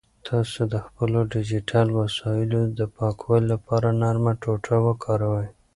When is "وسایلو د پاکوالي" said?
1.99-3.47